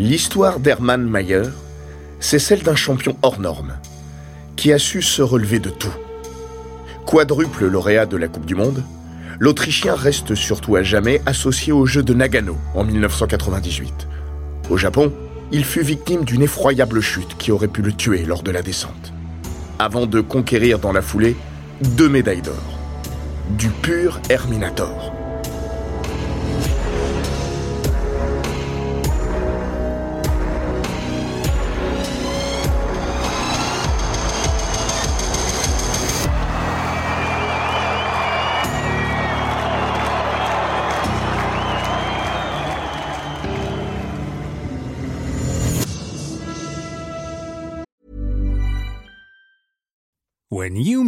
[0.00, 1.42] L'histoire d'Hermann Mayer,
[2.20, 3.74] c'est celle d'un champion hors norme,
[4.54, 5.92] qui a su se relever de tout.
[7.04, 8.84] Quadruple lauréat de la Coupe du Monde,
[9.40, 14.06] l'Autrichien reste surtout à jamais associé au jeu de Nagano en 1998.
[14.70, 15.12] Au Japon,
[15.50, 19.12] il fut victime d'une effroyable chute qui aurait pu le tuer lors de la descente.
[19.80, 21.36] Avant de conquérir dans la foulée
[21.80, 22.78] deux médailles d'or.
[23.58, 25.17] Du pur Herminator.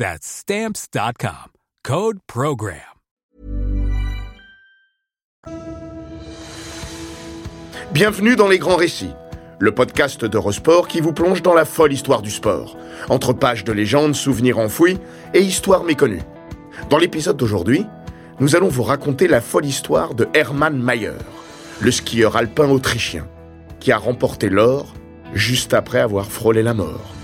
[0.00, 1.52] That's Stamps.com.
[1.84, 2.80] Code Program.
[7.92, 9.12] Bienvenue dans Les Grands Récits,
[9.58, 12.78] le podcast d'Eurosport qui vous plonge dans la folle histoire du sport,
[13.10, 14.96] entre pages de légendes, souvenirs enfouis
[15.34, 16.22] et histoires méconnues.
[16.88, 17.84] Dans l'épisode d'aujourd'hui,
[18.38, 21.18] nous allons vous raconter la folle histoire de Hermann Mayer,
[21.82, 23.28] le skieur alpin autrichien,
[23.80, 24.94] qui a remporté l'or
[25.34, 27.19] juste après avoir frôlé la mort.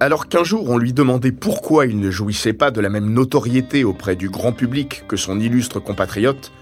[0.00, 3.84] Alors qu'un jour on lui demandait pourquoi il ne jouissait pas de la même notoriété
[3.84, 6.52] auprès du grand public que son illustre compatriote,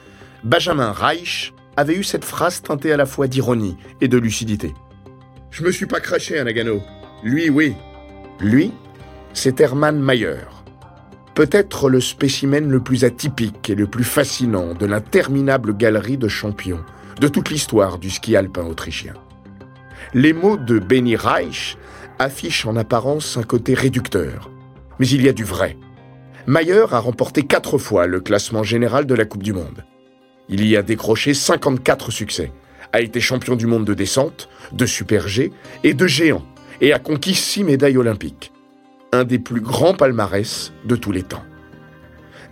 [0.44, 4.74] Benjamin Reich avait eu cette phrase teintée à la fois d'ironie et de lucidité.
[5.50, 6.82] Je me suis pas craché à Nagano.
[7.22, 7.74] Lui, oui.
[8.40, 8.72] Lui,
[9.32, 10.38] c'est Hermann Mayer.
[11.34, 16.84] Peut-être le spécimen le plus atypique et le plus fascinant de l'interminable galerie de champions
[17.20, 19.14] de toute l'histoire du ski alpin autrichien.
[20.12, 21.78] Les mots de Benny Reich
[22.22, 24.50] affiche en apparence un côté réducteur.
[24.98, 25.76] Mais il y a du vrai.
[26.46, 29.84] Mayer a remporté quatre fois le classement général de la Coupe du Monde.
[30.48, 32.52] Il y a décroché 54 succès,
[32.92, 35.52] a été champion du monde de descente, de super G
[35.84, 36.44] et de géant,
[36.80, 38.52] et a conquis six médailles olympiques.
[39.12, 41.44] Un des plus grands palmarès de tous les temps.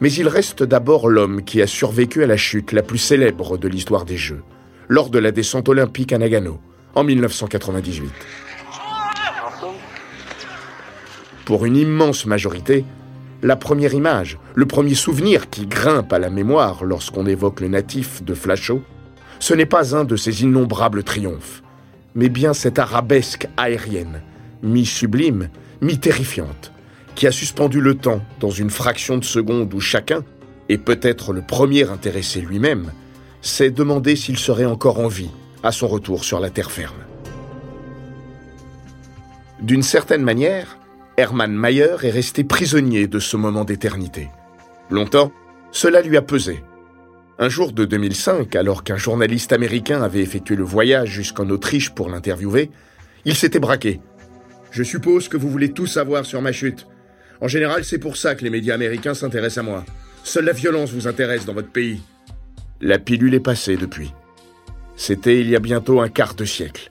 [0.01, 3.69] Mais il reste d'abord l'homme qui a survécu à la chute la plus célèbre de
[3.69, 4.43] l'histoire des Jeux,
[4.89, 6.61] lors de la descente olympique à Nagano,
[6.95, 8.11] en 1998.
[11.51, 12.85] Pour une immense majorité,
[13.43, 18.23] la première image, le premier souvenir qui grimpe à la mémoire lorsqu'on évoque le natif
[18.23, 18.85] de Flachot,
[19.41, 21.65] ce n'est pas un de ces innombrables triomphes,
[22.15, 24.23] mais bien cette arabesque aérienne,
[24.63, 25.49] mi-sublime,
[25.81, 26.71] mi-terrifiante,
[27.17, 30.23] qui a suspendu le temps dans une fraction de seconde où chacun,
[30.69, 32.93] et peut-être le premier intéressé lui-même,
[33.43, 35.33] s'est demandé s'il serait encore en vie
[35.65, 37.03] à son retour sur la terre ferme.
[39.61, 40.77] D'une certaine manière,
[41.21, 44.31] Hermann Mayer est resté prisonnier de ce moment d'éternité.
[44.89, 45.33] Longtemps,
[45.71, 46.65] cela lui a pesé.
[47.39, 52.09] Un jour de 2005, alors qu'un journaliste américain avait effectué le voyage jusqu'en Autriche pour
[52.09, 52.71] l'interviewer,
[53.27, 54.01] il s'était braqué.
[54.71, 56.87] Je suppose que vous voulez tout savoir sur ma chute.
[57.43, 59.85] En général, c'est pour ça que les médias américains s'intéressent à moi.
[60.25, 62.01] Seule la violence vous intéresse dans votre pays.
[62.81, 64.11] La pilule est passée depuis.
[64.97, 66.91] C'était il y a bientôt un quart de siècle.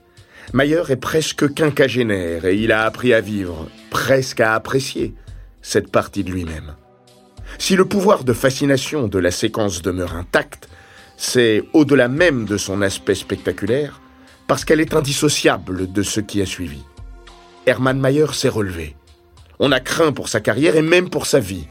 [0.52, 5.14] Mayer est presque quinquagénaire et il a appris à vivre, presque à apprécier
[5.62, 6.74] cette partie de lui-même.
[7.58, 10.68] Si le pouvoir de fascination de la séquence demeure intact,
[11.16, 14.00] c'est au-delà même de son aspect spectaculaire,
[14.46, 16.82] parce qu'elle est indissociable de ce qui a suivi.
[17.66, 18.96] Hermann Mayer s'est relevé.
[19.58, 21.66] On a craint pour sa carrière et même pour sa vie,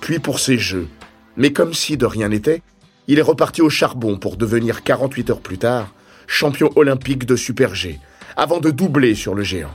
[0.00, 0.88] puis pour ses jeux.
[1.36, 2.62] Mais comme si de rien n'était,
[3.08, 5.92] il est reparti au charbon pour devenir 48 heures plus tard
[6.26, 7.98] champion olympique de Super G,
[8.36, 9.74] avant de doubler sur le géant.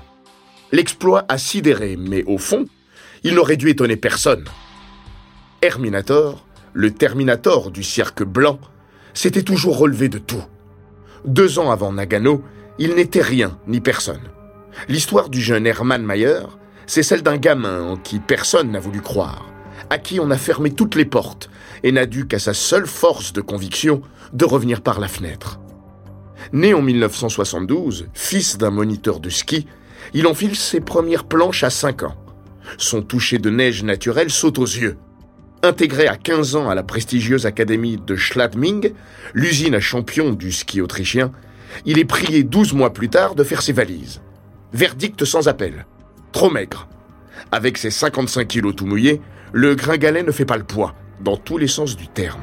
[0.72, 2.66] L'exploit a sidéré, mais au fond,
[3.24, 4.46] il n'aurait dû étonner personne.
[5.62, 8.60] Herminator, le Terminator du cirque blanc,
[9.14, 10.44] s'était toujours relevé de tout.
[11.26, 12.44] Deux ans avant Nagano,
[12.78, 14.22] il n'était rien ni personne.
[14.88, 16.42] L'histoire du jeune Hermann Mayer,
[16.86, 19.46] c'est celle d'un gamin en qui personne n'a voulu croire,
[19.90, 21.50] à qui on a fermé toutes les portes
[21.84, 24.02] et n'a dû qu'à sa seule force de conviction
[24.34, 25.60] de revenir par la fenêtre.
[26.54, 29.68] Né en 1972, fils d'un moniteur de ski,
[30.14, 32.16] il enfile ses premières planches à 5 ans.
[32.78, 34.98] Son toucher de neige naturelle saute aux yeux.
[35.62, 38.94] Intégré à 15 ans à la prestigieuse académie de Schladming,
[39.34, 41.32] l'usine à champion du ski autrichien,
[41.86, 44.22] il est prié 12 mois plus tard de faire ses valises.
[44.74, 45.86] Verdict sans appel.
[46.32, 46.88] Trop maigre.
[47.52, 49.22] Avec ses 55 kilos tout mouillés,
[49.52, 52.42] le gringalet ne fait pas le poids, dans tous les sens du terme.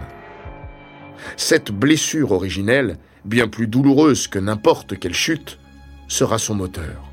[1.36, 5.58] Cette blessure originelle, bien plus douloureuse que n'importe quelle chute,
[6.08, 7.10] sera son moteur.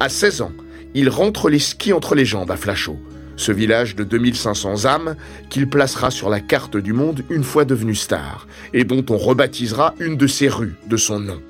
[0.00, 0.52] À 16 ans,
[0.94, 2.98] il rentre les skis entre les jambes à Flachot,
[3.36, 5.16] ce village de 2500 âmes
[5.50, 9.94] qu'il placera sur la carte du monde une fois devenu star, et dont on rebaptisera
[10.00, 11.40] une de ses rues de son nom.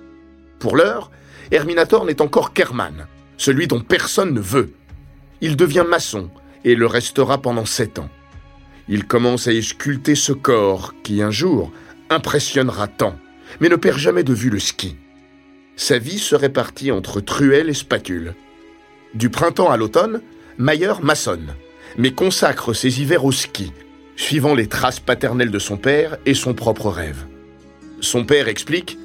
[0.58, 1.10] Pour l'heure,
[1.50, 3.06] Herminator n'est encore qu'Hermann,
[3.36, 4.72] celui dont personne ne veut.
[5.40, 6.30] Il devient maçon
[6.64, 8.10] et le restera pendant sept ans.
[8.88, 11.70] Il commence à y sculpter ce corps qui, un jour,
[12.10, 13.16] impressionnera tant,
[13.60, 14.96] mais ne perd jamais de vue le ski.
[15.78, 18.34] Sa vie se répartit entre truelle et spatule.
[19.14, 20.20] Du printemps à l'automne,
[20.58, 21.54] Mayer maçonne,
[21.96, 23.72] mais consacre ses hivers au ski,
[24.16, 27.26] suivant les traces paternelles de son père et son propre rêve.
[28.00, 28.98] Son père explique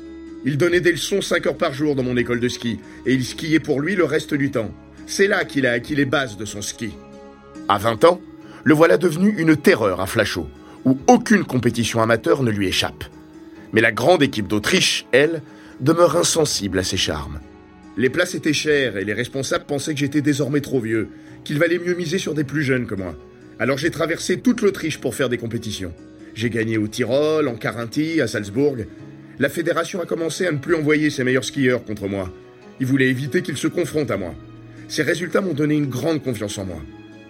[0.46, 3.24] Il donnait des leçons 5 heures par jour dans mon école de ski, et il
[3.24, 4.72] skiait pour lui le reste du temps.
[5.06, 6.90] C'est là qu'il a acquis les bases de son ski.
[7.70, 8.20] À 20 ans,
[8.64, 10.50] le voilà devenu une terreur à Flachot,
[10.86, 13.04] où aucune compétition amateur ne lui échappe.
[13.74, 15.44] Mais la grande équipe d'Autriche, elle,
[15.80, 17.40] demeure insensible à ses charmes.
[17.98, 21.10] Les places étaient chères et les responsables pensaient que j'étais désormais trop vieux,
[21.44, 23.16] qu'il valait mieux miser sur des plus jeunes que moi.
[23.60, 25.94] Alors j'ai traversé toute l'Autriche pour faire des compétitions.
[26.34, 28.78] J'ai gagné au Tyrol, en Carinthie, à Salzbourg.
[29.38, 32.34] La fédération a commencé à ne plus envoyer ses meilleurs skieurs contre moi.
[32.80, 34.34] Ils voulaient éviter qu'ils se confrontent à moi.
[34.88, 36.82] Ces résultats m'ont donné une grande confiance en moi.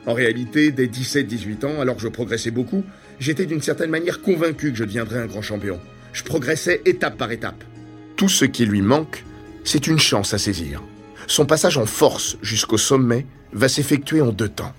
[0.06, 2.84] En réalité, dès 17-18 ans, alors que je progressais beaucoup,
[3.19, 5.80] j'étais d'une certaine manière convaincu que je deviendrais un grand champion.
[6.13, 7.63] Je progressais étape par étape.
[8.15, 9.25] Tout ce qui lui manque,
[9.63, 10.81] c'est une chance à saisir.
[11.27, 14.74] Son passage en force jusqu'au sommet va s'effectuer en deux temps.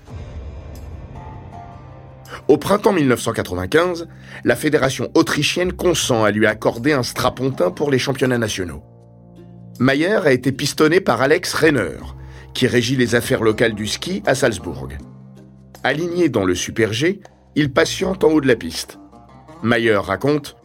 [2.47, 4.07] Au printemps 1995,
[4.43, 8.83] la fédération autrichienne consent à lui accorder un strapontin pour les championnats nationaux.
[9.79, 11.97] Mayer a été pistonné par Alex Renner,
[12.53, 14.89] qui régit les affaires locales du ski à Salzbourg.
[15.83, 17.19] Aligné dans le Super G,
[17.55, 18.99] il patiente en haut de la piste.
[19.63, 20.55] Mayer raconte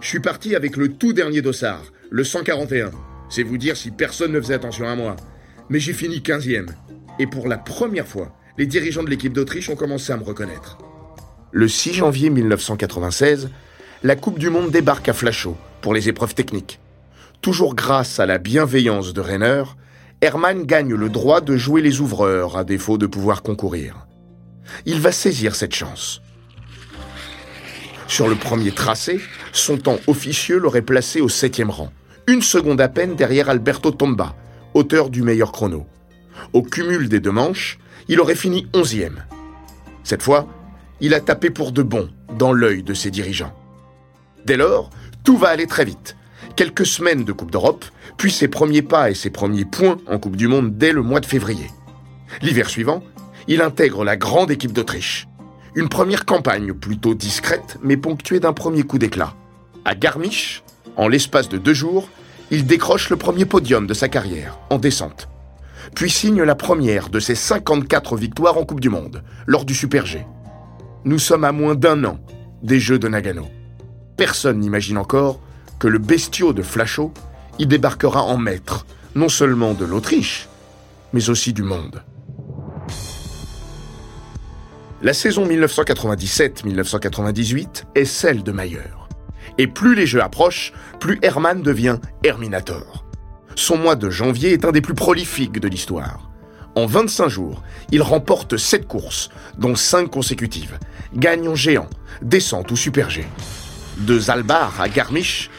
[0.00, 2.90] Je suis parti avec le tout dernier dossard, le 141.
[3.30, 5.16] C'est vous dire si personne ne faisait attention à moi.
[5.68, 6.68] Mais j'ai fini 15e.
[7.18, 10.78] Et pour la première fois, les dirigeants de l'équipe d'Autriche ont commencé à me reconnaître.
[11.52, 13.50] Le 6 janvier 1996,
[14.02, 16.80] la Coupe du Monde débarque à Flachot pour les épreuves techniques.
[17.40, 19.64] Toujours grâce à la bienveillance de Renner,
[20.20, 24.08] Hermann gagne le droit de jouer les ouvreurs à défaut de pouvoir concourir
[24.86, 26.22] il va saisir cette chance.
[28.06, 29.20] Sur le premier tracé,
[29.52, 31.92] son temps officieux l'aurait placé au septième rang,
[32.28, 34.34] une seconde à peine derrière Alberto Tomba,
[34.74, 35.86] auteur du meilleur chrono.
[36.52, 39.24] Au cumul des deux manches, il aurait fini onzième.
[40.04, 40.46] Cette fois,
[41.00, 43.54] il a tapé pour de bon dans l'œil de ses dirigeants.
[44.44, 44.90] Dès lors,
[45.24, 46.16] tout va aller très vite.
[46.54, 47.86] Quelques semaines de Coupe d'Europe,
[48.18, 51.20] puis ses premiers pas et ses premiers points en Coupe du Monde dès le mois
[51.20, 51.70] de février.
[52.42, 53.02] L'hiver suivant,
[53.46, 55.26] il intègre la grande équipe d'Autriche.
[55.74, 59.32] Une première campagne plutôt discrète, mais ponctuée d'un premier coup d'éclat.
[59.86, 60.62] À Garmisch,
[60.98, 62.10] en l'espace de deux jours,
[62.50, 65.28] il décroche le premier podium de sa carrière, en descente.
[65.94, 70.04] Puis signe la première de ses 54 victoires en Coupe du Monde, lors du Super
[70.04, 70.26] G.
[71.04, 72.18] Nous sommes à moins d'un an
[72.62, 73.46] des Jeux de Nagano.
[74.16, 75.40] Personne n'imagine encore
[75.78, 77.14] que le bestiau de Flachot
[77.60, 80.48] y débarquera en maître, non seulement de l'Autriche,
[81.12, 82.02] mais aussi du monde.
[85.00, 88.97] La saison 1997-1998 est celle de Mayer.
[89.58, 93.04] Et plus les jeux approchent, plus Hermann devient Herminator.
[93.56, 96.30] Son mois de janvier est un des plus prolifiques de l'histoire.
[96.76, 100.78] En 25 jours, il remporte 7 courses, dont 5 consécutives,
[101.12, 101.88] gagne en géant,
[102.22, 103.26] descente ou super G.
[103.98, 105.50] De Zalbar à Garmisch,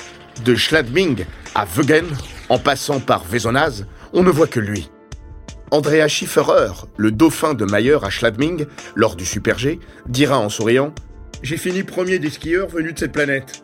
[0.45, 1.25] de Schladming
[1.55, 2.05] à Wegen,
[2.47, 4.89] en passant par Vezonaz, on ne voit que lui.
[5.71, 8.65] Andrea Schifferer, le dauphin de Mayer à Schladming,
[8.95, 10.93] lors du Super G, dira en souriant
[11.43, 13.63] J'ai fini premier des skieurs venus de cette planète.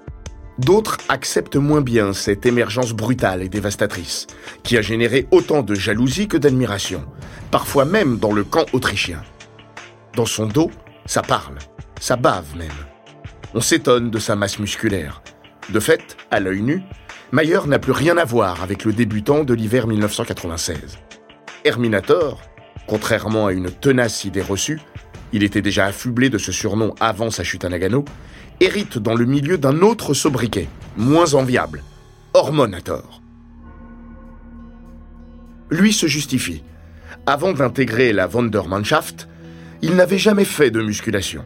[0.57, 4.27] D'autres acceptent moins bien cette émergence brutale et dévastatrice,
[4.63, 7.03] qui a généré autant de jalousie que d'admiration,
[7.51, 9.21] parfois même dans le camp autrichien.
[10.15, 10.71] Dans son dos,
[11.05, 11.57] ça parle,
[11.99, 12.69] ça bave même.
[13.53, 15.21] On s'étonne de sa masse musculaire.
[15.69, 16.83] De fait, à l'œil nu,
[17.33, 20.99] Mayer n'a plus rien à voir avec le débutant de l'hiver 1996.
[21.65, 22.39] Herminator,
[22.87, 24.79] contrairement à une tenace idée reçue,
[25.33, 28.05] il était déjà affublé de ce surnom avant sa chute à Nagano,
[28.59, 31.83] hérite dans le milieu d'un autre sobriquet, moins enviable,
[32.33, 33.21] Hormonator.
[35.69, 36.63] Lui se justifie.
[37.25, 39.27] Avant d'intégrer la Wandermannschaft,
[39.81, 41.45] il n'avait jamais fait de musculation.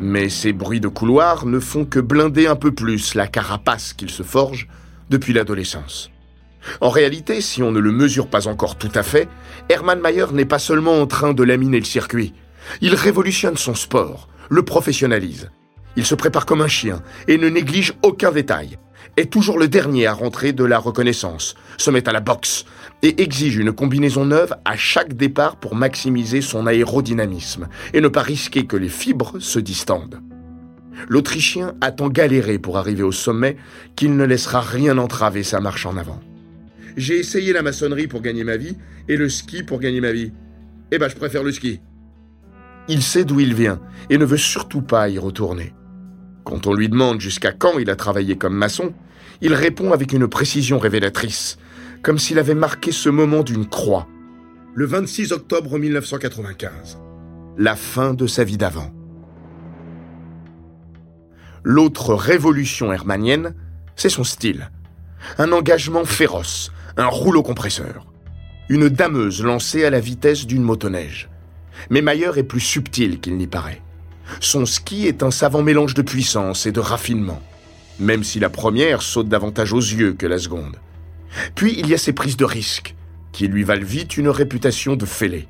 [0.00, 4.10] Mais ces bruits de couloir ne font que blinder un peu plus la carapace qu'il
[4.10, 4.68] se forge
[5.10, 6.10] depuis l'adolescence.
[6.80, 9.28] En réalité, si on ne le mesure pas encore tout à fait,
[9.68, 12.32] Hermann Mayer n'est pas seulement en train de laminer le circuit.
[12.80, 15.50] Il révolutionne son sport, le professionnalise.
[15.96, 18.78] Il se prépare comme un chien et ne néglige aucun détail.
[19.16, 22.64] Est toujours le dernier à rentrer de la reconnaissance, se met à la boxe
[23.02, 28.22] et exige une combinaison neuve à chaque départ pour maximiser son aérodynamisme et ne pas
[28.22, 30.20] risquer que les fibres se distendent.
[31.08, 33.56] L'Autrichien a tant galéré pour arriver au sommet
[33.96, 36.20] qu'il ne laissera rien entraver sa marche en avant.
[36.96, 38.76] J'ai essayé la maçonnerie pour gagner ma vie
[39.08, 40.32] et le ski pour gagner ma vie.
[40.90, 41.80] Eh ben, je préfère le ski.
[42.88, 43.80] Il sait d'où il vient
[44.10, 45.72] et ne veut surtout pas y retourner.
[46.44, 48.92] Quand on lui demande jusqu'à quand il a travaillé comme maçon,
[49.40, 51.58] il répond avec une précision révélatrice,
[52.02, 54.08] comme s'il avait marqué ce moment d'une croix.
[54.74, 56.98] Le 26 octobre 1995.
[57.58, 58.90] La fin de sa vie d'avant.
[61.64, 63.54] L'autre révolution hermanienne,
[63.94, 64.70] c'est son style.
[65.38, 68.06] Un engagement féroce, un rouleau compresseur.
[68.68, 71.28] Une dameuse lancée à la vitesse d'une motoneige.
[71.90, 73.82] Mais Mayer est plus subtil qu'il n'y paraît.
[74.40, 77.40] Son ski est un savant mélange de puissance et de raffinement,
[77.98, 80.76] même si la première saute davantage aux yeux que la seconde.
[81.54, 82.94] Puis il y a ses prises de risque,
[83.32, 85.48] qui lui valent vite une réputation de fêlé.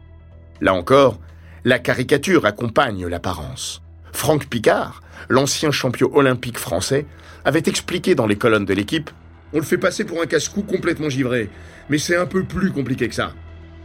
[0.60, 1.18] Là encore,
[1.64, 3.82] la caricature accompagne l'apparence.
[4.12, 7.06] Franck Picard, l'ancien champion olympique français,
[7.44, 9.10] avait expliqué dans les colonnes de l'équipe
[9.52, 11.50] On le fait passer pour un casse-cou complètement givré,
[11.88, 13.32] mais c'est un peu plus compliqué que ça.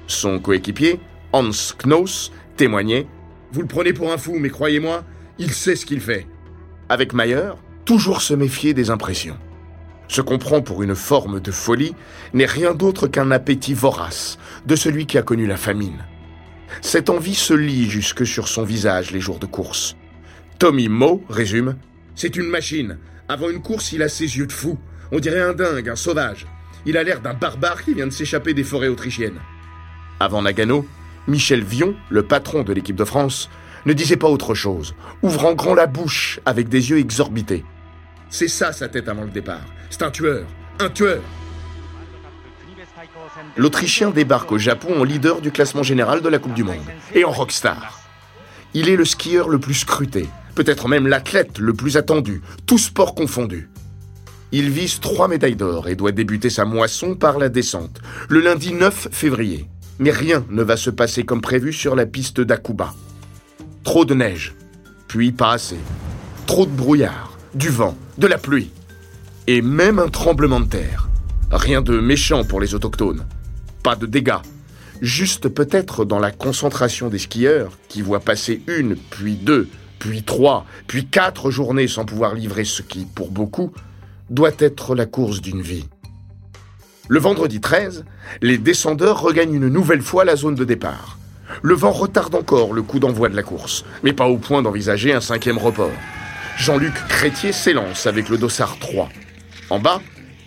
[0.08, 1.00] Son coéquipier,
[1.34, 1.52] Hans
[1.84, 3.08] Knoss, témoignait
[3.52, 5.04] Vous le prenez pour un fou, mais croyez-moi,
[5.40, 6.28] il sait ce qu'il fait.
[6.90, 7.52] Avec Mayer,
[7.86, 9.38] toujours se méfier des impressions.
[10.08, 11.96] Ce qu'on prend pour une forme de folie
[12.34, 16.06] n'est rien d'autre qu'un appétit vorace de celui qui a connu la famine.
[16.82, 19.96] Cette envie se lit jusque sur son visage les jours de course.
[20.60, 21.76] Tommy Moe résume
[22.16, 22.98] C'est une machine.
[23.30, 24.78] Avant une course, il a ses yeux de fou.
[25.12, 26.48] On dirait un dingue, un sauvage.
[26.86, 29.40] Il a l'air d'un barbare qui vient de s'échapper des forêts autrichiennes.
[30.20, 30.86] Avant Nagano,
[31.28, 33.50] Michel Vion, le patron de l'équipe de France,
[33.86, 37.64] ne disait pas autre chose, ouvrant grand la bouche avec des yeux exorbités.
[38.30, 39.66] C'est ça sa tête avant le départ.
[39.90, 40.46] C'est un tueur.
[40.80, 41.22] Un tueur.
[43.56, 46.76] L'Autrichien débarque au Japon en leader du classement général de la Coupe du Monde
[47.14, 48.00] et en rockstar.
[48.74, 53.16] Il est le skieur le plus scruté, peut-être même l'athlète le plus attendu, tout sport
[53.16, 53.70] confondu.
[54.52, 58.74] Il vise trois médailles d'or et doit débuter sa moisson par la descente, le lundi
[58.74, 59.68] 9 février.
[60.00, 62.94] Mais rien ne va se passer comme prévu sur la piste d'Akuba.
[63.84, 64.56] Trop de neige,
[65.08, 65.80] puis pas assez.
[66.46, 68.72] Trop de brouillard, du vent, de la pluie.
[69.48, 71.08] Et même un tremblement de terre.
[71.52, 73.26] Rien de méchant pour les autochtones.
[73.82, 74.42] Pas de dégâts.
[75.02, 79.68] Juste peut-être dans la concentration des skieurs qui voient passer une, puis deux,
[80.00, 83.72] puis trois, puis quatre journées sans pouvoir livrer ce qui, pour beaucoup,
[84.30, 85.88] doit être la course d'une vie.
[87.10, 88.04] Le vendredi 13,
[88.42, 91.18] les descendeurs regagnent une nouvelle fois la zone de départ.
[91.62, 95.14] Le vent retarde encore le coup d'envoi de la course, mais pas au point d'envisager
[95.14, 95.92] un cinquième report.
[96.58, 99.10] Jean-Luc Crétier s'élance avec le Dossard 3.
[99.70, 100.02] En bas,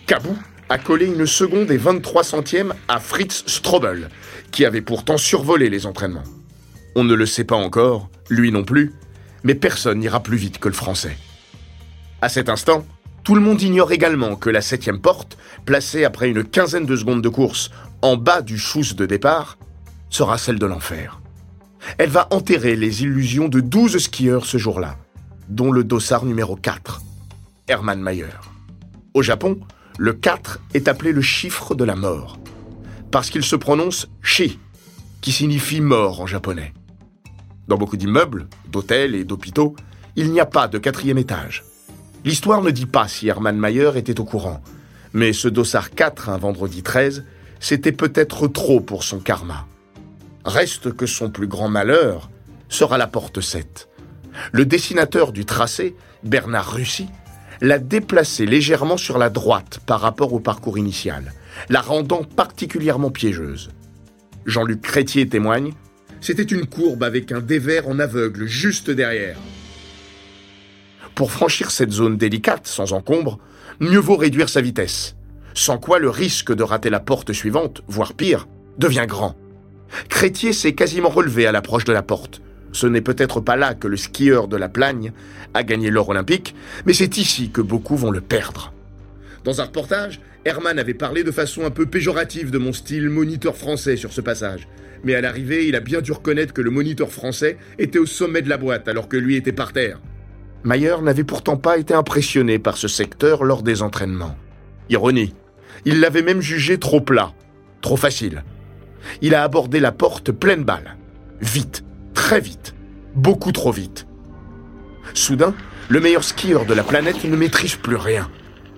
[0.05, 0.37] Cabou
[0.69, 4.09] a collé une seconde et 23 centièmes à Fritz Strobel,
[4.51, 6.23] qui avait pourtant survolé les entraînements.
[6.95, 8.93] On ne le sait pas encore, lui non plus,
[9.43, 11.17] mais personne n'ira plus vite que le français.
[12.21, 12.85] À cet instant,
[13.23, 17.21] tout le monde ignore également que la septième porte, placée après une quinzaine de secondes
[17.21, 17.69] de course
[18.01, 19.57] en bas du chousse de départ,
[20.09, 21.21] sera celle de l'enfer.
[21.97, 24.97] Elle va enterrer les illusions de 12 skieurs ce jour-là,
[25.49, 27.01] dont le dossard numéro 4,
[27.67, 28.25] Hermann Mayer.
[29.13, 29.59] Au Japon,
[29.97, 32.39] le 4 est appelé le chiffre de la mort,
[33.11, 34.59] parce qu'il se prononce shi,
[35.21, 36.73] qui signifie mort en japonais.
[37.67, 39.75] Dans beaucoup d'immeubles, d'hôtels et d'hôpitaux,
[40.15, 41.63] il n'y a pas de quatrième étage.
[42.23, 44.61] L'histoire ne dit pas si Hermann Mayer était au courant,
[45.13, 47.25] mais ce dossard 4 un vendredi 13,
[47.59, 49.65] c'était peut-être trop pour son karma.
[50.45, 52.29] Reste que son plus grand malheur
[52.69, 53.89] sera la porte 7.
[54.51, 57.07] Le dessinateur du tracé, Bernard Russy,
[57.59, 61.33] l'a déplacé légèrement sur la droite par rapport au parcours initial,
[61.69, 63.71] la rendant particulièrement piégeuse.
[64.45, 65.73] Jean-Luc Crétier témoigne
[66.21, 69.37] C'était une courbe avec un dévers en aveugle juste derrière.
[71.21, 73.37] Pour franchir cette zone délicate, sans encombre,
[73.79, 75.15] mieux vaut réduire sa vitesse.
[75.53, 78.47] sans quoi le risque de rater la porte suivante, voire pire,
[78.79, 79.35] devient grand.
[80.09, 82.41] Crétier s'est quasiment relevé à l'approche de la porte.
[82.71, 85.13] Ce n'est peut-être pas là que le skieur de la Plagne
[85.53, 86.55] a gagné l'or olympique,
[86.87, 88.73] mais c'est ici que beaucoup vont le perdre.
[89.43, 93.55] Dans un reportage, Herman avait parlé de façon un peu péjorative de mon style moniteur
[93.55, 94.67] français sur ce passage.
[95.03, 98.41] Mais à l'arrivée, il a bien dû reconnaître que le moniteur français était au sommet
[98.41, 99.99] de la boîte alors que lui était par terre.
[100.63, 104.35] Mayer n'avait pourtant pas été impressionné par ce secteur lors des entraînements.
[104.89, 105.33] Ironie.
[105.85, 107.33] Il l'avait même jugé trop plat,
[107.81, 108.43] trop facile.
[109.21, 110.97] Il a abordé la porte pleine balle.
[111.41, 112.75] Vite, très vite,
[113.15, 114.05] beaucoup trop vite.
[115.15, 115.55] Soudain,
[115.89, 118.29] le meilleur skieur de la planète ne maîtrise plus rien.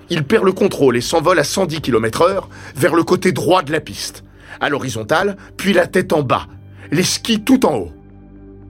[0.09, 2.43] Il perd le contrôle et s'envole à 110 km/h
[2.75, 4.23] vers le côté droit de la piste,
[4.61, 6.47] à l'horizontale, puis la tête en bas,
[6.91, 7.91] les skis tout en haut.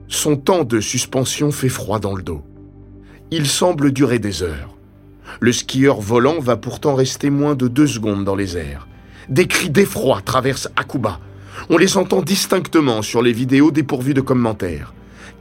[0.08, 2.44] Son temps de suspension fait froid dans le dos.
[3.30, 4.74] Il semble durer des heures.
[5.40, 8.86] Le skieur volant va pourtant rester moins de deux secondes dans les airs.
[9.28, 11.18] Des cris d'effroi traversent Akuba.
[11.70, 14.92] On les entend distinctement sur les vidéos dépourvues de commentaires.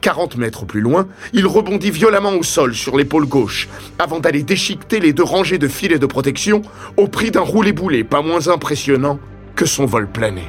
[0.02, 5.00] 40 mètres plus loin, il rebondit violemment au sol sur l'épaule gauche, avant d'aller déchiqueter
[5.00, 6.62] les deux rangées de filets de protection
[6.98, 9.20] au prix d'un roulé-boulet pas moins impressionnant
[9.56, 10.44] que son vol plané.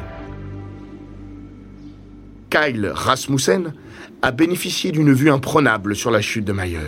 [2.51, 3.75] Kyle Rasmussen
[4.23, 6.79] a bénéficié d'une vue imprenable sur la chute de Mayer.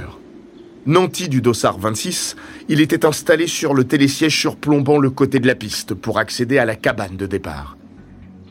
[0.87, 2.37] Nanti du Dossard 26,
[2.69, 6.64] il était installé sur le télésiège surplombant le côté de la piste pour accéder à
[6.64, 7.76] la cabane de départ.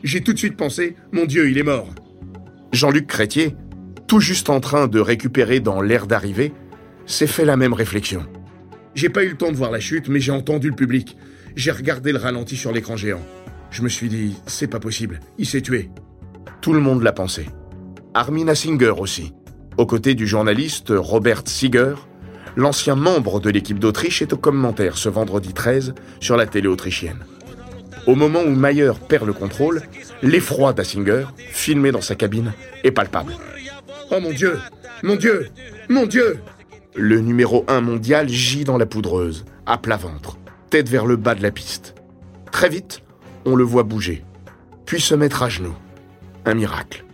[0.04, 1.88] J'ai tout de suite pensé, mon Dieu, il est mort.
[2.72, 3.56] Jean-Luc Crétier,
[4.06, 6.52] tout juste en train de récupérer dans l'air d'arrivée,
[7.06, 8.26] s'est fait la même réflexion.
[8.94, 11.16] J'ai pas eu le temps de voir la chute, mais j'ai entendu le public.
[11.54, 13.24] J'ai regardé le ralenti sur l'écran géant.
[13.70, 15.88] Je me suis dit, c'est pas possible, il s'est tué.
[16.60, 17.46] Tout le monde l'a pensé.
[18.12, 19.32] Armin Singer aussi.
[19.78, 21.94] Aux côtés du journaliste Robert Sieger,
[22.56, 27.24] l'ancien membre de l'équipe d'Autriche est au commentaire ce vendredi 13 sur la télé autrichienne.
[28.06, 29.82] Au moment où Mayer perd le contrôle,
[30.22, 32.52] l'effroi d'Assinger, filmé dans sa cabine,
[32.84, 33.34] est palpable.
[34.10, 34.58] Oh mon Dieu
[35.02, 35.48] Mon Dieu
[35.88, 36.38] Mon Dieu
[36.94, 40.38] Le numéro 1 mondial gît dans la poudreuse, à plat ventre,
[40.70, 41.94] tête vers le bas de la piste.
[42.52, 43.02] Très vite,
[43.44, 44.24] on le voit bouger,
[44.86, 45.76] puis se mettre à genoux.
[46.44, 47.04] Un miracle.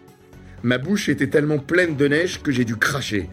[0.63, 3.29] Ma bouche était tellement pleine de neige que j'ai dû cracher.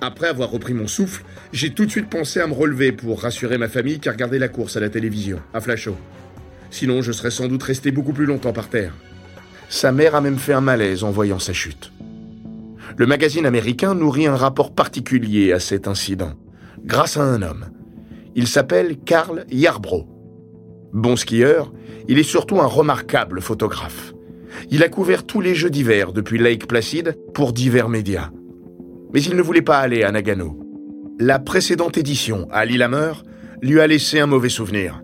[0.00, 3.56] Après avoir repris mon souffle, j'ai tout de suite pensé à me relever pour rassurer
[3.56, 5.96] ma famille qui regardait la course à la télévision, à Flashot.
[6.70, 8.92] Sinon, je serais sans doute resté beaucoup plus longtemps par terre.
[9.68, 11.92] Sa mère a même fait un malaise en voyant sa chute.
[12.96, 16.34] Le magazine américain nourrit un rapport particulier à cet incident,
[16.84, 17.66] grâce à un homme.
[18.34, 20.06] Il s'appelle Carl Yarbrough.
[20.92, 21.72] Bon skieur,
[22.08, 24.14] il est surtout un remarquable photographe.
[24.70, 28.30] Il a couvert tous les Jeux d'hiver depuis Lake Placid pour divers médias.
[29.16, 30.58] Mais il ne voulait pas aller à Nagano.
[31.18, 33.12] La précédente édition, à Lillehammer,
[33.62, 35.00] lui a laissé un mauvais souvenir.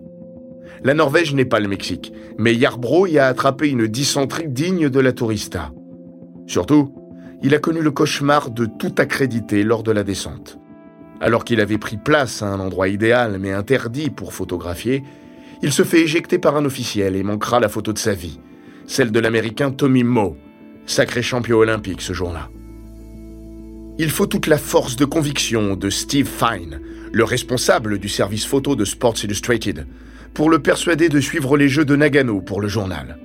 [0.83, 4.99] La Norvège n'est pas le Mexique, mais Yarbrough y a attrapé une dysenterie digne de
[4.99, 5.71] la tourista.
[6.45, 6.93] Surtout,
[7.41, 10.59] il a connu le cauchemar de tout accréditer lors de la descente.
[11.19, 15.01] Alors qu'il avait pris place à un endroit idéal mais interdit pour photographier,
[15.63, 18.39] il se fait éjecter par un officiel et manquera la photo de sa vie,
[18.85, 20.37] celle de l'Américain Tommy Moe,
[20.85, 22.51] sacré champion olympique ce jour-là.
[23.99, 28.75] Il faut toute la force de conviction de Steve Fine, le responsable du service photo
[28.75, 29.85] de Sports Illustrated,
[30.33, 33.19] pour le persuader de suivre les Jeux de Nagano pour le journal.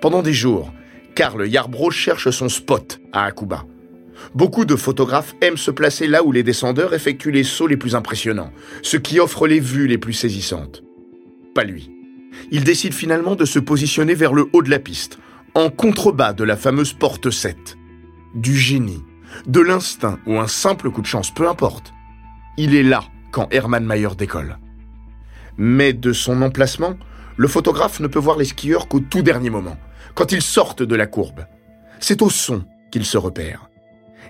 [0.00, 0.72] Pendant des jours,
[1.14, 3.66] Karl Yarbrough cherche son spot à Akuba.
[4.34, 7.94] Beaucoup de photographes aiment se placer là où les descendeurs effectuent les sauts les plus
[7.94, 10.82] impressionnants, ce qui offre les vues les plus saisissantes.
[11.54, 11.90] Pas lui.
[12.50, 15.18] Il décide finalement de se positionner vers le haut de la piste,
[15.54, 17.76] en contrebas de la fameuse porte 7.
[18.34, 19.02] Du génie,
[19.46, 21.92] de l'instinct ou un simple coup de chance, peu importe.
[22.56, 24.58] Il est là quand Hermann Mayer décolle.
[25.56, 26.96] Mais de son emplacement,
[27.36, 29.76] le photographe ne peut voir les skieurs qu'au tout dernier moment,
[30.14, 31.46] quand ils sortent de la courbe.
[32.00, 33.70] C'est au son qu'il se repère.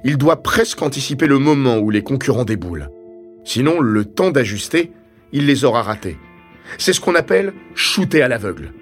[0.05, 2.91] Il doit presque anticiper le moment où les concurrents déboulent.
[3.45, 4.93] Sinon, le temps d'ajuster,
[5.33, 6.19] il les aura ratés.
[6.79, 8.73] C'est ce qu'on appelle shooter à l'aveugle.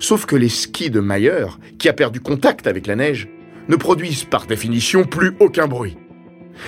[0.00, 1.46] Sauf que les skis de Mayer,
[1.78, 3.28] qui a perdu contact avec la neige,
[3.68, 5.96] ne produisent par définition plus aucun bruit.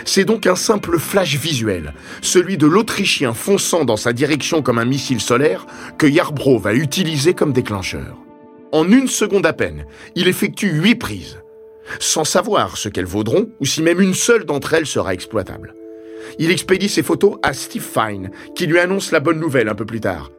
[0.04, 4.84] C'est donc un simple flash visuel, celui de l'Autrichien fonçant dans sa direction comme un
[4.84, 5.66] missile solaire,
[5.98, 8.16] que Yarbrough va utiliser comme déclencheur.
[8.72, 9.84] En une seconde à peine,
[10.14, 11.42] il effectue huit prises,
[11.98, 15.74] sans savoir ce qu'elles vaudront ou si même une seule d'entre elles sera exploitable.
[16.38, 19.86] Il expédie ses photos à Steve Fine, qui lui annonce la bonne nouvelle un peu
[19.86, 20.30] plus tard.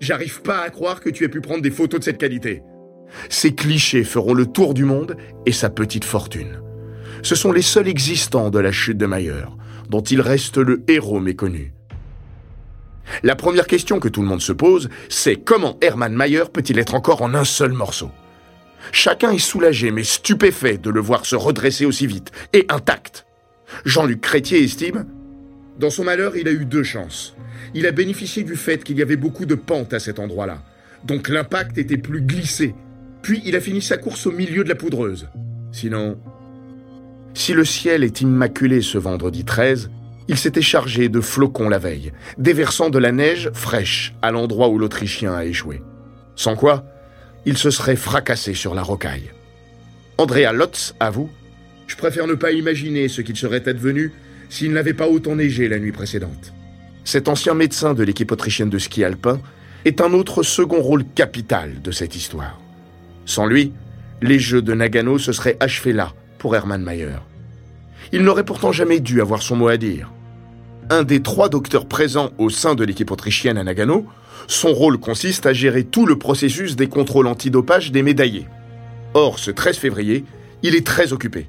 [0.00, 2.62] J'arrive pas à croire que tu aies pu prendre des photos de cette qualité.
[3.28, 6.60] Ces clichés feront le tour du monde et sa petite fortune.
[7.22, 9.44] Ce sont les seuls existants de la chute de Mayer,
[9.88, 11.72] dont il reste le héros méconnu.
[13.22, 16.94] La première question que tout le monde se pose, c'est comment Hermann Mayer peut-il être
[16.94, 18.10] encore en un seul morceau?
[18.92, 23.26] Chacun est soulagé mais stupéfait de le voir se redresser aussi vite et intact.
[23.84, 25.06] Jean-Luc Crétier estime
[25.78, 27.34] Dans son malheur, il a eu deux chances.
[27.74, 30.62] Il a bénéficié du fait qu'il y avait beaucoup de pentes à cet endroit-là,
[31.04, 32.74] donc l'impact était plus glissé.
[33.22, 35.28] Puis il a fini sa course au milieu de la poudreuse.
[35.72, 36.18] Sinon,
[37.34, 39.90] si le ciel est immaculé ce vendredi 13,
[40.28, 44.78] il s'était chargé de flocons la veille, déversant de la neige fraîche à l'endroit où
[44.78, 45.82] l'Autrichien a échoué.
[46.36, 46.84] Sans quoi,
[47.46, 49.30] il se serait fracassé sur la rocaille.
[50.18, 51.30] Andrea Lotz avoue
[51.86, 54.12] Je préfère ne pas imaginer ce qu'il serait advenu
[54.48, 56.52] s'il n'avait pas autant neigé la nuit précédente.
[57.04, 59.40] Cet ancien médecin de l'équipe autrichienne de ski alpin
[59.84, 62.60] est un autre second rôle capital de cette histoire.
[63.30, 63.72] Sans lui,
[64.22, 67.20] les Jeux de Nagano se seraient achevés là pour Hermann Mayer.
[68.10, 70.10] Il n'aurait pourtant jamais dû avoir son mot à dire.
[70.90, 74.04] Un des trois docteurs présents au sein de l'équipe autrichienne à Nagano,
[74.48, 78.48] son rôle consiste à gérer tout le processus des contrôles antidopage des médaillés.
[79.14, 80.24] Or, ce 13 février,
[80.64, 81.46] il est très occupé.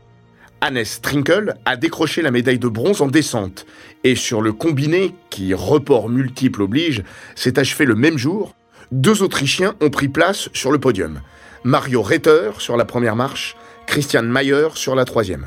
[0.62, 3.66] Hannes Trinkel a décroché la médaille de bronze en descente.
[4.04, 7.02] Et sur le combiné, qui report multiple oblige,
[7.34, 8.54] s'est achevé le même jour,
[8.92, 11.22] deux Autrichiens ont pris place sur le podium.
[11.64, 15.46] Mario Retter sur la première marche, Christian Mayer sur la troisième.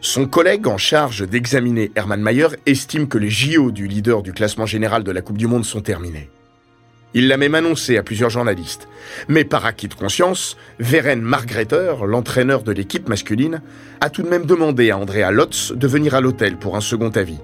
[0.00, 4.64] Son collègue en charge d'examiner Hermann Mayer estime que les JO du leader du classement
[4.64, 6.30] général de la Coupe du Monde sont terminés.
[7.12, 8.88] Il l'a même annoncé à plusieurs journalistes.
[9.28, 13.60] Mais par acquis de conscience, Veren Margreter, l'entraîneur de l'équipe masculine,
[14.00, 17.10] a tout de même demandé à Andrea Lotz de venir à l'hôtel pour un second
[17.10, 17.38] avis.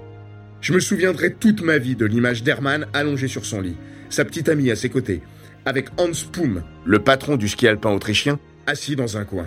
[0.59, 3.77] Je me souviendrai toute ma vie de l'image d'Hermann allongé sur son lit,
[4.09, 5.21] sa petite amie à ses côtés,
[5.69, 9.45] avec Hans Poum, le patron du ski alpin autrichien, assis dans un coin.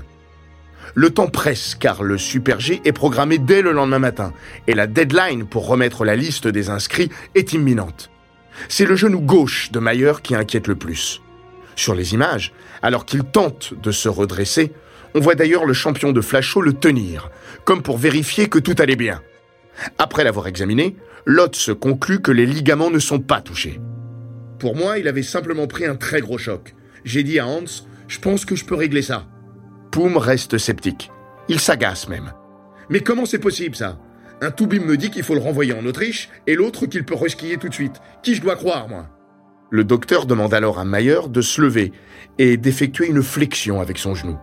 [0.95, 4.33] Le temps presse car le Super G est programmé dès le lendemain matin
[4.69, 8.11] et la deadline pour remettre la liste des inscrits est imminente.
[8.69, 11.21] C'est le genou gauche de Mayer qui inquiète le plus.
[11.75, 14.73] Sur les images, alors qu'il tente de se redresser,
[15.15, 17.31] on voit d'ailleurs le champion de Flachot le tenir,
[17.65, 19.21] comme pour vérifier que tout allait bien.
[19.99, 20.95] Après l'avoir examiné,
[21.27, 23.81] Lotz conclut que les ligaments ne sont pas touchés.
[24.62, 26.77] Pour moi, il avait simplement pris un très gros choc.
[27.05, 27.64] J'ai dit à Hans,
[28.07, 29.27] je pense que je peux régler ça.
[29.90, 31.11] Poum reste sceptique.
[31.48, 32.33] Il s'agace même.
[32.88, 33.98] Mais comment c'est possible ça?
[34.40, 37.57] Un Toubim me dit qu'il faut le renvoyer en Autriche et l'autre qu'il peut reskier
[37.57, 38.01] tout de suite.
[38.22, 39.09] Qui je dois croire, moi?
[39.70, 41.90] Le docteur demande alors à Mayer de se lever
[42.38, 44.38] et d'effectuer une flexion avec son genou.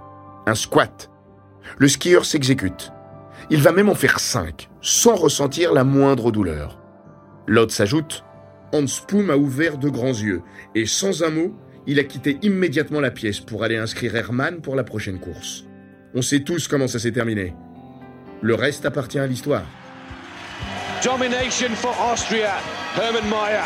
[0.48, 1.10] Un squat.
[1.78, 2.92] Le skieur s'exécute.
[3.50, 6.78] Il va même en faire cinq, sans ressentir la moindre douleur.
[7.48, 8.26] L'autre s'ajoute
[8.74, 10.42] Hans Poum a ouvert de grands yeux
[10.76, 11.56] et sans un mot,
[11.88, 15.66] il a quitté immédiatement la pièce pour aller inscrire Hermann pour la prochaine course.
[16.14, 17.54] On sait tous comment ça s'est terminé.
[18.42, 19.66] Le reste appartient à l'histoire.
[21.04, 22.56] Domination for Austria.
[22.96, 23.66] Hermann Mayer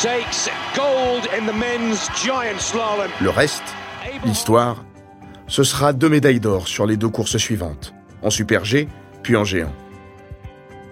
[0.00, 3.10] takes gold in the men's giant slalom.
[3.20, 3.62] Le reste,
[4.24, 4.84] l'histoire,
[5.48, 8.88] ce sera deux médailles d'or sur les deux courses suivantes, en Super G
[9.22, 9.72] puis en géant.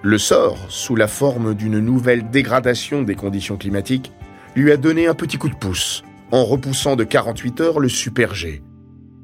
[0.02, 4.12] Le sort, sous la forme d'une nouvelle dégradation des conditions climatiques,
[4.56, 8.34] lui a donné un petit coup de pouce en repoussant de 48 heures le Super
[8.34, 8.62] G.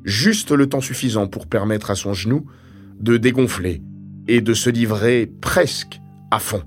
[0.04, 2.46] Juste le temps suffisant pour permettre à son genou
[3.00, 3.82] de dégonfler
[4.28, 6.62] et de se livrer presque à fond.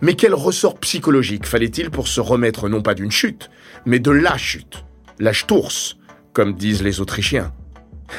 [0.00, 3.50] Mais quel ressort psychologique fallait-il pour se remettre non pas d'une chute,
[3.84, 4.84] mais de la chute,
[5.18, 5.98] la Sturz,
[6.32, 7.52] comme disent les Autrichiens?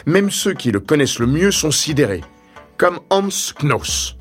[0.06, 2.21] Même ceux qui le connaissent le mieux sont sidérés,
[2.80, 4.18] comme Hans Knoss.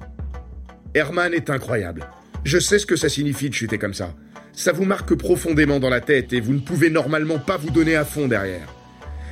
[0.95, 2.07] Hermann est incroyable.
[2.45, 4.11] Je sais ce que ça signifie de chuter comme ça
[4.59, 7.95] ça vous marque profondément dans la tête et vous ne pouvez normalement pas vous donner
[7.95, 8.67] à fond derrière.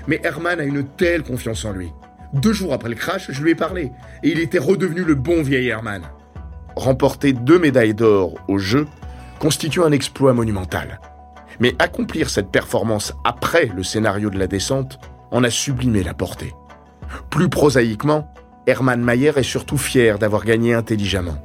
[0.06, 1.90] Mais Herman a une telle confiance en lui.
[2.32, 3.90] Deux jours après le crash, je lui ai parlé
[4.22, 6.02] et il était redevenu le bon vieil Herman.
[6.76, 8.86] Remporter deux médailles d'or au jeu
[9.40, 11.00] constitue un exploit monumental.
[11.58, 15.00] Mais accomplir cette performance après le scénario de la descente
[15.32, 16.54] en a sublimé la portée.
[17.30, 18.32] Plus prosaïquement,
[18.66, 21.38] Hermann Mayer est surtout fier d'avoir gagné intelligemment.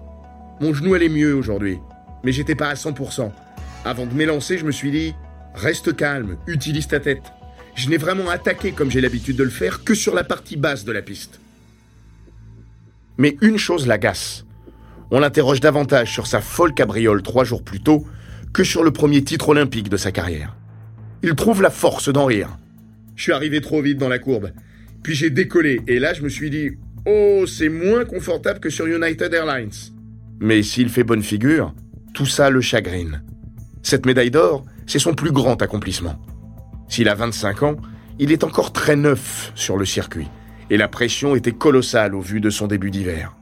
[0.59, 1.77] Mon genou allait mieux aujourd'hui,
[2.23, 3.31] mais j'étais pas à 100%.
[3.85, 5.13] Avant de m'élancer, je me suis dit
[5.53, 7.31] reste calme, utilise ta tête.
[7.75, 10.83] Je n'ai vraiment attaqué comme j'ai l'habitude de le faire que sur la partie basse
[10.83, 11.39] de la piste.
[13.17, 14.45] Mais une chose l'agace.
[15.11, 18.05] On l'interroge davantage sur sa folle cabriole trois jours plus tôt
[18.53, 20.55] que sur le premier titre olympique de sa carrière.
[21.21, 22.57] Il trouve la force d'en rire.
[23.15, 24.51] Je suis arrivé trop vite dans la courbe.
[25.03, 26.71] Puis j'ai décollé et là je me suis dit
[27.05, 29.71] Oh, c'est moins confortable que sur United Airlines.
[30.39, 31.73] Mais s'il fait bonne figure,
[32.13, 33.23] tout ça le chagrine.
[33.81, 36.21] Cette médaille d'or, c'est son plus grand accomplissement.
[36.89, 37.77] S'il a 25 ans,
[38.19, 40.27] il est encore très neuf sur le circuit,
[40.69, 43.35] et la pression était colossale au vu de son début d'hiver.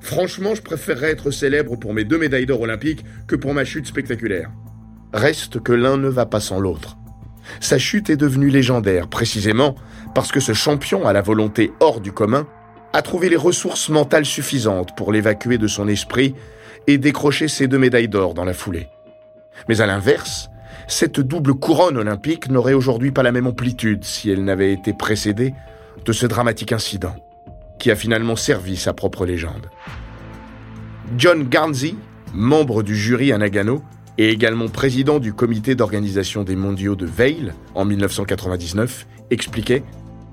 [0.00, 3.86] Franchement, je préférerais être célèbre pour mes deux médailles d'or olympiques que pour ma chute
[3.86, 4.50] spectaculaire.
[5.12, 6.96] Reste que l'un ne va pas sans l'autre.
[7.58, 9.74] Sa chute est devenue légendaire, précisément
[10.14, 12.46] parce que ce champion à la volonté hors du commun
[12.92, 16.34] a trouvé les ressources mentales suffisantes pour l'évacuer de son esprit
[16.86, 18.88] et décrocher ses deux médailles d'or dans la foulée.
[19.68, 20.50] Mais à l'inverse,
[20.88, 25.54] cette double couronne olympique n'aurait aujourd'hui pas la même amplitude si elle n'avait été précédée
[26.04, 27.14] de ce dramatique incident,
[27.78, 29.70] qui a finalement servi sa propre légende.
[31.16, 31.94] John Garnsey,
[32.32, 33.82] membre du jury à Nagano,
[34.18, 39.82] et également président du comité d'organisation des mondiaux de Veil en 1999, expliquait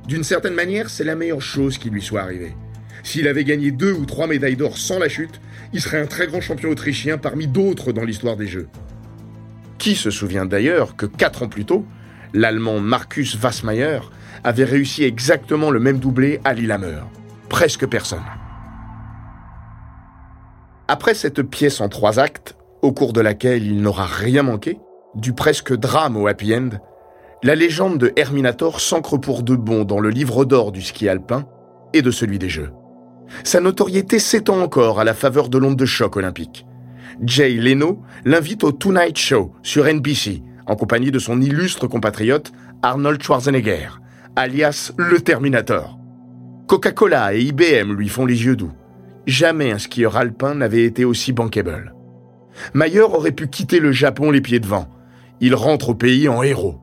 [0.07, 2.55] D'une certaine manière, c'est la meilleure chose qui lui soit arrivée.
[3.03, 5.41] S'il avait gagné deux ou trois médailles d'or sans la chute,
[5.73, 8.69] il serait un très grand champion autrichien parmi d'autres dans l'histoire des Jeux.
[9.77, 11.85] Qui se souvient d'ailleurs que quatre ans plus tôt,
[12.33, 13.99] l'Allemand Markus Wassmeyer
[14.43, 17.01] avait réussi exactement le même doublé à Lillehammer
[17.49, 18.23] Presque personne.
[20.87, 24.79] Après cette pièce en trois actes, au cours de laquelle il n'aura rien manqué,
[25.15, 26.69] du presque drame au happy end,
[27.43, 31.45] la légende de Herminator s'ancre pour de bon dans le livre d'or du ski alpin
[31.93, 32.71] et de celui des Jeux.
[33.43, 36.65] Sa notoriété s'étend encore à la faveur de l'onde de choc olympique.
[37.23, 43.21] Jay Leno l'invite au Tonight Show sur NBC en compagnie de son illustre compatriote Arnold
[43.21, 43.89] Schwarzenegger,
[44.35, 45.97] alias le Terminator.
[46.67, 48.73] Coca-Cola et IBM lui font les yeux doux.
[49.25, 51.93] Jamais un skieur alpin n'avait été aussi bankable.
[52.73, 54.87] Mayer aurait pu quitter le Japon les pieds devant.
[55.39, 56.81] Il rentre au pays en héros.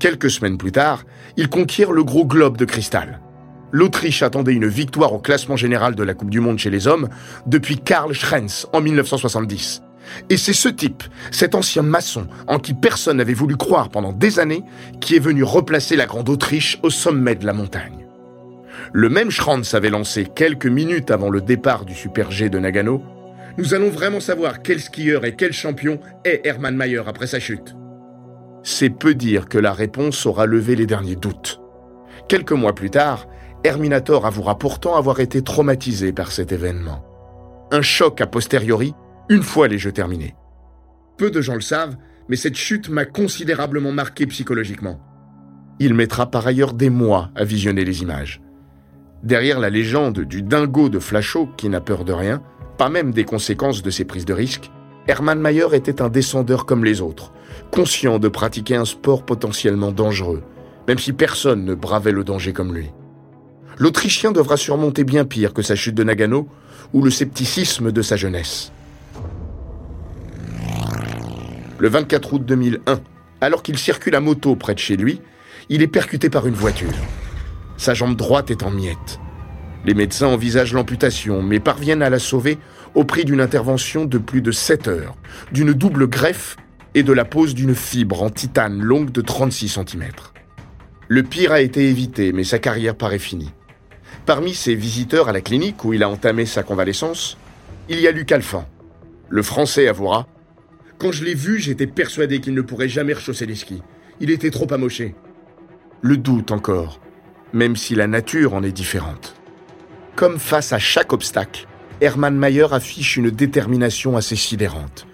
[0.00, 1.04] Quelques semaines plus tard,
[1.36, 3.20] il conquiert le gros globe de cristal.
[3.70, 7.08] L'Autriche attendait une victoire au classement général de la Coupe du Monde chez les hommes
[7.46, 9.82] depuis Karl Schrenz en 1970.
[10.28, 14.40] Et c'est ce type, cet ancien maçon en qui personne n'avait voulu croire pendant des
[14.40, 14.64] années,
[15.00, 18.06] qui est venu replacer la Grande Autriche au sommet de la montagne.
[18.92, 23.04] Le même Schranz avait lancé quelques minutes avant le départ du Super G de Nagano
[23.58, 27.74] nous allons vraiment savoir quel skieur et quel champion est Hermann Mayer après sa chute.
[28.62, 31.60] C'est peu dire que la réponse aura levé les derniers doutes.
[32.28, 33.26] Quelques mois plus tard,
[33.64, 37.04] Herminator avouera pourtant avoir été traumatisé par cet événement.
[37.72, 38.94] Un choc a posteriori,
[39.28, 40.34] une fois les Jeux terminés.
[41.16, 41.96] Peu de gens le savent,
[42.28, 45.00] mais cette chute m'a considérablement marqué psychologiquement.
[45.78, 48.40] Il mettra par ailleurs des mois à visionner les images.
[49.22, 52.42] Derrière la légende du dingo de Flachot qui n'a peur de rien,
[52.78, 54.70] pas même des conséquences de ses prises de risques,
[55.06, 57.32] Hermann Mayer était un descendeur comme les autres,
[57.70, 60.42] conscient de pratiquer un sport potentiellement dangereux,
[60.88, 62.90] même si personne ne bravait le danger comme lui.
[63.78, 66.48] L'Autrichien devra surmonter bien pire que sa chute de Nagano
[66.92, 68.72] ou le scepticisme de sa jeunesse.
[71.78, 73.00] Le 24 août 2001,
[73.40, 75.22] alors qu'il circule à moto près de chez lui,
[75.70, 76.92] il est percuté par une voiture.
[77.78, 79.18] Sa jambe droite est en miettes.
[79.86, 82.58] Les médecins envisagent l'amputation, mais parviennent à la sauver
[82.94, 85.16] au prix d'une intervention de plus de 7 heures,
[85.52, 86.56] d'une double greffe
[86.94, 90.04] et de la pose d'une fibre en titane longue de 36 cm.
[91.08, 93.52] Le pire a été évité, mais sa carrière paraît finie.
[94.26, 97.36] Parmi ses visiteurs à la clinique où il a entamé sa convalescence,
[97.88, 98.68] il y a Luc Alphand.
[99.28, 100.26] Le français avouera
[100.98, 103.82] Quand je l'ai vu, j'étais persuadé qu'il ne pourrait jamais rechausser les skis.
[104.20, 105.14] Il était trop amoché.
[106.02, 107.00] Le doute encore,
[107.52, 109.34] même si la nature en est différente.
[110.16, 111.66] Comme face à chaque obstacle,
[112.00, 115.06] Hermann Mayer affiche une détermination assez sidérante.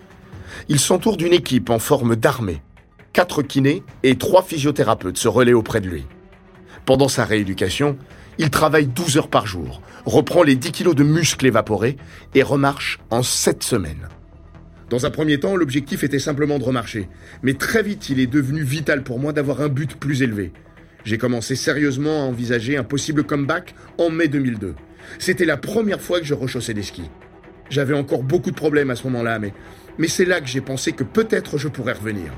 [0.69, 2.63] Il s'entoure d'une équipe en forme d'armée.
[3.13, 6.05] Quatre kinés et trois physiothérapeutes se relaient auprès de lui.
[6.85, 7.97] Pendant sa rééducation,
[8.39, 11.97] il travaille 12 heures par jour, reprend les 10 kilos de muscles évaporés
[12.35, 14.09] et remarche en 7 semaines.
[14.91, 17.09] Dans un premier temps, l'objectif était simplement de remarcher,
[17.43, 20.53] mais très vite il est devenu vital pour moi d'avoir un but plus élevé.
[21.05, 24.75] J'ai commencé sérieusement à envisager un possible comeback en mai 2002.
[25.19, 27.11] C'était la première fois que je rechaussais des skis.
[27.71, 29.53] J'avais encore beaucoup de problèmes à ce moment-là, mais,
[29.99, 32.33] mais c'est là que j'ai pensé que peut-être je pourrais revenir.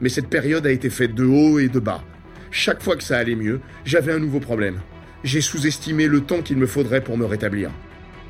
[0.00, 2.02] Mais cette période a été faite de haut et de bas.
[2.50, 4.80] Chaque fois que ça allait mieux, j'avais un nouveau problème.
[5.24, 7.70] J'ai sous-estimé le temps qu'il me faudrait pour me rétablir.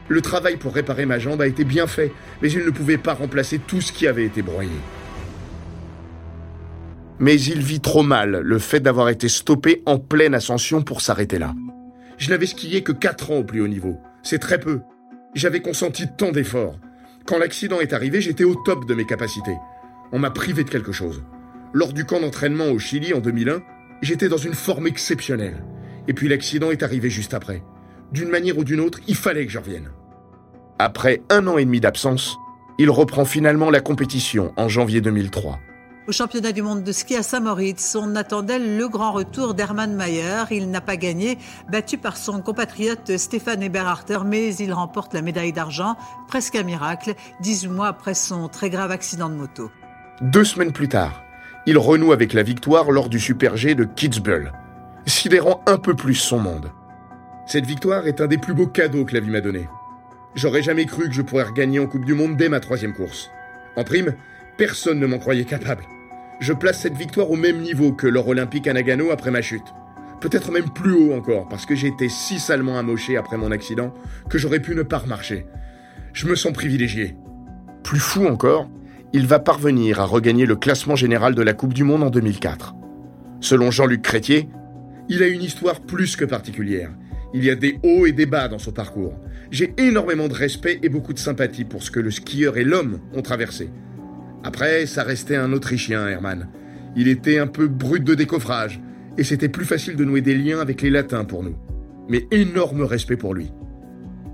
[0.09, 3.13] Le travail pour réparer ma jambe a été bien fait, mais il ne pouvait pas
[3.13, 4.71] remplacer tout ce qui avait été broyé.
[7.19, 11.39] Mais il vit trop mal le fait d'avoir été stoppé en pleine ascension pour s'arrêter
[11.39, 11.55] là.
[12.17, 14.01] Je n'avais skié que 4 ans au plus haut niveau.
[14.23, 14.81] C'est très peu.
[15.35, 16.79] J'avais consenti tant d'efforts.
[17.29, 19.59] Quand l'accident est arrivé, j'étais au top de mes capacités.
[20.13, 21.23] On m'a privé de quelque chose.
[21.75, 23.61] Lors du camp d'entraînement au Chili en 2001,
[24.01, 25.63] j'étais dans une forme exceptionnelle.
[26.07, 27.63] Et puis l'accident est arrivé juste après.
[28.13, 29.91] D'une manière ou d'une autre, il fallait que je revienne.
[30.79, 32.39] Après un an et demi d'absence,
[32.79, 35.61] il reprend finalement la compétition en janvier 2003.
[36.09, 40.45] Au championnat du monde de ski à Saint-Moritz, on attendait le grand retour d'Hermann Mayer.
[40.51, 41.37] Il n'a pas gagné,
[41.71, 47.13] battu par son compatriote Stéphane Eberharter, mais il remporte la médaille d'argent, presque un miracle,
[47.41, 49.71] 18 mois après son très grave accident de moto.
[50.23, 51.23] Deux semaines plus tard,
[51.67, 54.55] il renoue avec la victoire lors du Super G de Kitzbühel,
[55.05, 56.73] sidérant un peu plus son monde.
[57.47, 59.69] Cette victoire est un des plus beaux cadeaux que la vie m'a donné.
[60.35, 63.29] J'aurais jamais cru que je pourrais regagner en Coupe du Monde dès ma troisième course.
[63.77, 64.15] En prime,
[64.57, 65.85] personne ne m'en croyait capable
[66.41, 69.75] je place cette victoire au même niveau que l'or olympique à Nagano après ma chute.
[70.21, 73.95] Peut-être même plus haut encore, parce que j'ai été si salement amoché après mon accident
[74.29, 75.47] que j'aurais pu ne pas remarcher.
[76.13, 77.17] Je me sens privilégié.
[77.83, 78.69] Plus fou encore,
[79.13, 82.75] il va parvenir à regagner le classement général de la Coupe du Monde en 2004.
[83.41, 84.49] Selon Jean-Luc Crétier,
[85.09, 86.91] il a une histoire plus que particulière.
[87.33, 89.15] Il y a des hauts et des bas dans son parcours.
[89.51, 93.01] J'ai énormément de respect et beaucoup de sympathie pour ce que le skieur et l'homme
[93.15, 93.71] ont traversé.
[94.45, 96.49] Après, ça restait un Autrichien, Hermann.
[96.97, 98.81] Il était un peu brut de décoffrage,
[99.17, 101.57] et c'était plus facile de nouer des liens avec les Latins pour nous.
[102.09, 103.53] Mais énorme respect pour lui.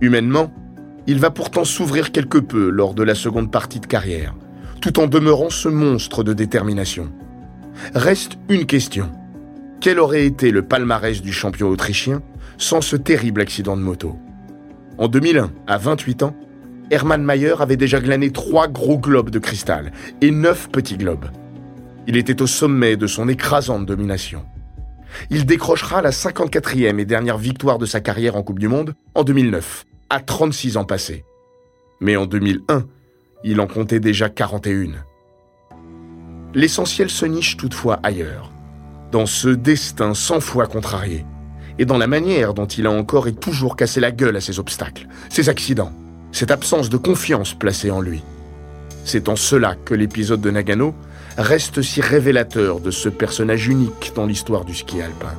[0.01, 0.53] Humainement,
[1.07, 4.35] il va pourtant s'ouvrir quelque peu lors de la seconde partie de carrière,
[4.81, 7.11] tout en demeurant ce monstre de détermination.
[7.95, 9.11] Reste une question.
[9.81, 12.23] Quel aurait été le palmarès du champion autrichien
[12.57, 14.17] sans ce terrible accident de moto?
[14.97, 16.37] En 2001, à 28 ans,
[16.91, 21.27] Hermann Mayer avait déjà glané trois gros globes de cristal et neuf petits globes.
[22.07, 24.45] Il était au sommet de son écrasante domination.
[25.31, 29.25] Il décrochera la 54e et dernière victoire de sa carrière en Coupe du Monde en
[29.25, 31.25] 2009, à 36 ans passés.
[32.01, 32.85] Mais en 2001,
[33.45, 34.91] il en comptait déjà 41.
[36.55, 38.53] L'essentiel se niche toutefois ailleurs,
[39.11, 41.25] dans ce destin cent fois contrarié,
[41.79, 44.59] et dans la manière dont il a encore et toujours cassé la gueule à ses
[44.59, 45.93] obstacles, ses accidents,
[46.35, 48.25] cette absence de confiance placée en lui.
[49.05, 50.93] C'est en cela que l'épisode de Nagano
[51.39, 55.35] reste si révélateur de ce personnage unique dans l'histoire du ski alpin.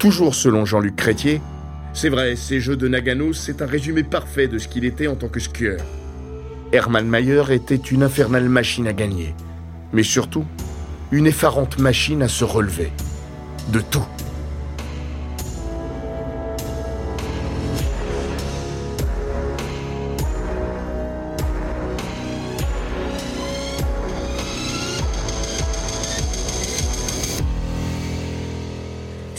[0.00, 1.40] Toujours selon Jean-Luc Crétier,
[1.94, 5.14] c'est vrai, ces Jeux de Nagano, c'est un résumé parfait de ce qu'il était en
[5.14, 5.78] tant que skieur.
[6.72, 9.36] Hermann Mayer était une infernale machine à gagner,
[9.92, 10.44] mais surtout,
[11.12, 12.90] une effarante machine à se relever.
[13.68, 14.06] De tout.